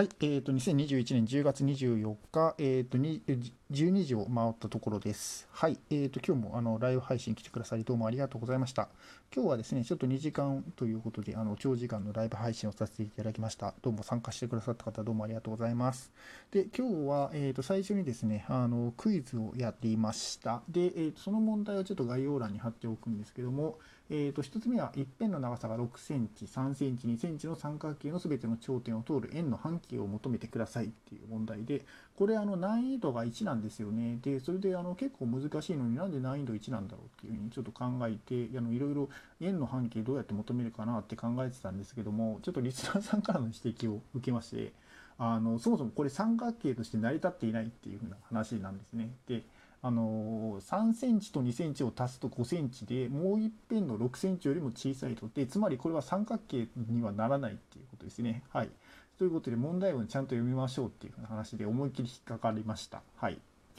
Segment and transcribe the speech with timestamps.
[0.00, 3.22] はい、えっ、と、2021年10月24日、えっ、と、に
[3.70, 5.46] 12時を回ったところです。
[5.52, 8.88] はい、えっ、と、今日もあのライブ配信来てくださり、どうもありがとうございました。
[9.32, 13.74] 今日はですね、ちょっと2時間ということで、あの長時間のライブ配信をさせていただきました。
[13.80, 16.10] どうも参加してくださった方、どうもありがとうございます。
[16.50, 20.62] で、今日は、えっ、と、最初にですね、あのクイズをやっていました。
[20.68, 23.78] で、えっ、と、その問題をちょっと概要欄に貼っておくんですけども、
[24.12, 31.84] えー、と1つ目は一辺の長さが6センチ、3センチ、2センチの三角形のすべての頂点を通る円の半径を求めてくださいっていう問題で、
[32.16, 34.18] これあの難易度が1なんですよね。
[34.22, 39.08] で、それであの結構難しいのになんで難易度1なんだろうっていうふうにちょっと考えて、あのいろいろ
[39.40, 44.72] 円の半径どうやって求めるかなって考えてたんですけども、ちょっとリスナーさんからの指摘を受けまして、
[45.18, 49.10] あのそもそもこれ三角形として成り立っていないっていうふうな話なんですね。
[49.28, 49.42] で
[49.82, 58.42] あの3センチと2センチを足すと5センチでもう一辺の6センチよりも小さいとでつまりこれは三角形にはならないっていうことですね。
[58.50, 58.70] はい、
[59.18, 63.02] ということで問題文ちゃんと読みましょうっていう話で思いっきり引っかかりました。
[63.16, 63.38] はい、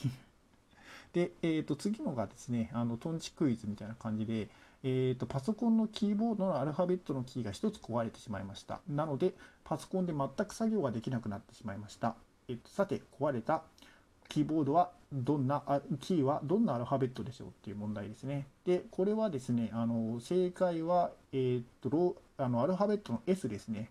[1.13, 4.49] で、えー、と次のがですねあのトンチクイズみたいな感じで、
[4.83, 8.81] えー、とパソコンのキーボードのアルファベットのキーが1つ壊れてしまいました。
[8.87, 12.15] なのでパソコンで全く作業ができなくなってしまいました。
[12.47, 13.63] えー、とさて壊れた
[14.31, 15.61] キーボードはどんな
[15.99, 18.47] キーはどんなアルファベットでしょうっていう問題ですね。
[18.65, 23.89] で、これはですね、あの正解は、えー、とロあのアルファベットの S ですね。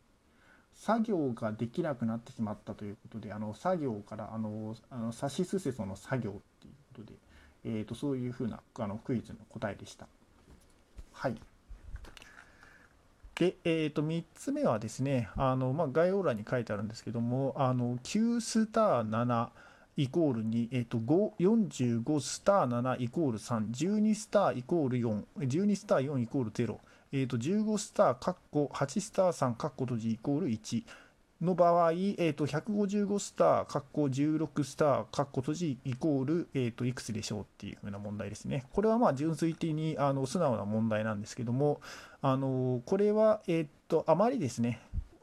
[0.80, 7.12] 作業ができなくなってしまったということで、あの作業からあのあのさしすせその作業っていうことで、
[7.66, 10.06] えー、っとそういうふうなあのクイズの答えでした。
[11.12, 11.36] はい。
[13.34, 19.48] で、えー、と3つ目はですね、あのまあ、概要欄に書いてあるんですけども、あの9スター7
[19.98, 26.78] イコール2、え、ー、と、45スター7イコール3、12スターイコール4、12スター4イコール0、
[27.12, 30.84] え、ー、と、15スターカッコ8スター3カッコ閉じイコール1
[31.40, 38.66] の場合、え、ー、と、155スターカッコ16スターカッコ閉じイコール、えっ、と、いくつでしょうっていう風な問題ですね。
[38.72, 41.80] これはまあ純粋的にあの素直な問題なんですけども、
[42.22, 44.80] あのこれは、えっ、と、あまりですね、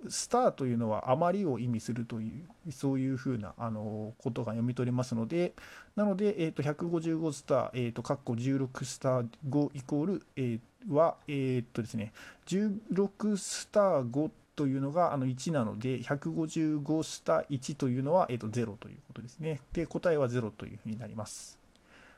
[0.09, 2.31] スターというのは余りを意味するとい
[2.67, 5.53] うそういうふうなあのことが読み取れますので
[5.95, 10.59] なので、えー、と155スター、えー、と括弧16スター5イコール、えー、
[10.89, 12.13] は、えー、とですね、
[12.47, 19.61] 16スター5というのがあの1なので155スター1というのは、えー、と0ということですね。
[19.73, 21.59] で答えは0というふうになります。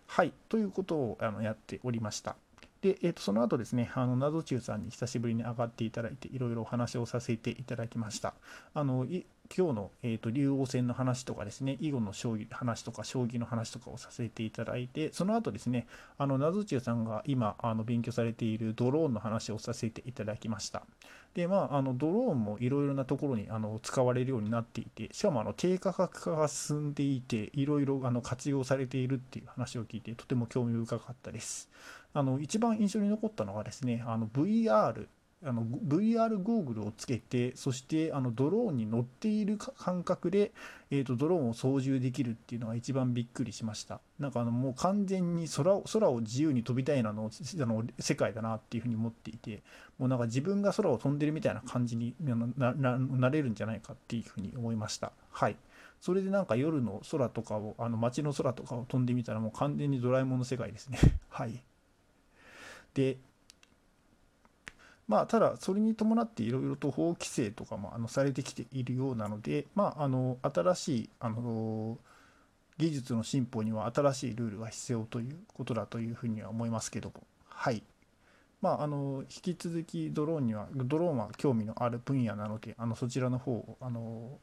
[0.08, 2.36] はいということをあのやっておりました。
[2.82, 8.34] で、えー、とその後ですね、あの謎中さんに久しぶりに上がっていただいて、いろいろお話をさせていただきました。
[8.74, 9.06] あの
[9.56, 15.88] 今日の、えー、と竜王戦の話とかですね、囲碁の将棋の話とか、将棋の話とかをさせていただいて、その後ですね、
[16.20, 20.84] あの謎中さんが今あの勉強されているドローンの話をさせていただきました。
[21.34, 31.70] で、まあ、あのドローンもいろいろなところにあの使われるようになっていて、しかもあの低価格化が進んでいて、いろいろあの活用されているっていう話を聞いて、とても興味深かったです。
[32.14, 35.08] あの一番印象に残ったのがですね、あの VR、
[35.42, 40.52] あの VR ゴーグルをつけて、そしてあのドローンに乗っている感覚で、
[40.92, 44.02] えーと、ドローンを操縦できるっていうのが一番びっくりしました。
[44.20, 49.64] なんかあのもう完全に空を空を自由に飛びたいなのあの世界だなっていうふうに思っていて、
[49.98, 55.14] もうなんか自分が空を飛んでるみたいな感じにななれるんじゃないかっていうふうに思いました。
[55.32, 55.56] はい。
[56.02, 60.98] それでなんか夜の空とかを、あの街の空とかを飛んでみたらもう完全にドラえもんの世界ですね。
[61.30, 61.64] はい。
[62.94, 63.18] で
[65.10, 71.98] まあただそれに伴っていろいろと法規制とかもあのされてきているようなのでまああの新しいあの
[72.78, 77.16] 技術の進歩には新しいルールが必要ということだというふうには思いますけども。
[77.50, 77.82] はい。
[78.62, 84.38] まああの引き続きドローンにはドローンは興味のある分野なのであのそちらの方をあの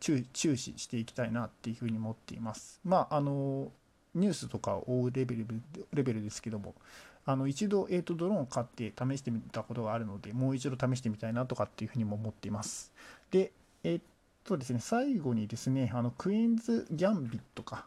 [0.00, 0.24] 注
[0.56, 2.80] 視していきたいなっていうふうに思っています。
[2.84, 3.70] まああの
[4.14, 5.46] ニュースとかを追うレベル
[5.92, 6.74] レベルですけども
[7.26, 12.92] あの一度、えーと、ドローンを買って試してみたことがあるので、もう一度試してみたいなとかっていうふうにも思っています。
[13.30, 13.52] で、
[13.84, 14.00] えっ、ー、
[14.44, 17.84] とですね、最後にですね、あのクイーンズ・ギャンビットか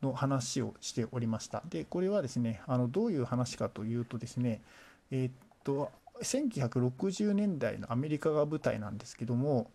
[0.00, 1.62] の話をしておりました。
[1.68, 4.62] で、これはですね、あのどういう話かというとですね、
[5.10, 5.30] えっ、ー、
[5.64, 5.90] と、
[6.22, 9.70] 1960年代のアメリカが舞台なんですけども、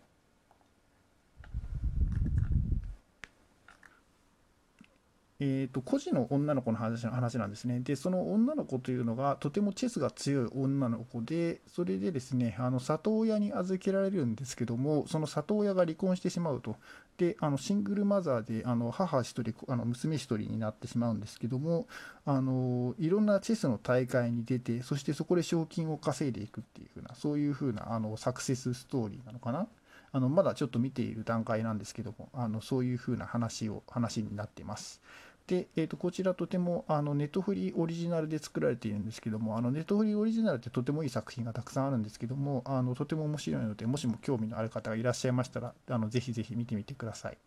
[5.40, 7.80] えーと、孤児の女の子の話話なんですね。
[7.80, 16.76] で、その女の子というのがとてもチェスが強い女の子で、それでですね、あの里親に預けられるんですけども、その里親が離婚してしまうと。
[17.16, 21.88] で、あのシングルマザーであの母1人、あの娘1人になってしまうんですけども
[22.24, 29.66] あの、いろんなチェスの大会に出て、そしてそこで賞金を稼いでいくっていう風な、そういう風なあのサクセスストーリーなのかな。
[30.14, 35.02] あのまだちょっと見ている段階なんですけども、あのそういうふうな話を話になっています。
[35.48, 47.38] で、えー、とこちらとてもあのネットフリーオリジナルで作られているんですけども、あのネットフリーオリジナルってとてもいい作品がたくさんあるんですけども、あのとても面白いので、もしも興味のある方がいらっしゃいましたら、あのぜひぜひ見てみてください。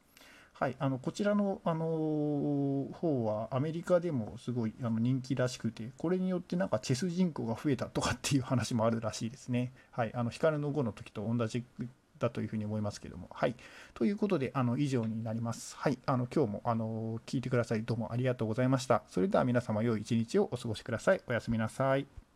[0.60, 1.86] はい、あのこちらの、あの
[2.92, 9.72] 方はアメリカでもすごいあの人気らしくて、これによってなんかチェス人口が増えたとかっていう話もあるらしいですね。
[9.92, 11.64] はい、あの光の5の時と同じ
[12.20, 13.30] だというふうに思いますけども。
[13.32, 13.56] はい。
[13.94, 15.76] ということで、あの、以上になります。
[15.78, 15.98] はい。
[16.06, 17.84] あの、今日も、あの、聞いてください。
[17.84, 19.04] どうもありがとうございました。
[19.10, 21.22] それでは皆様、良い一日をお過ごしください。
[21.28, 22.27] おやすみなさい。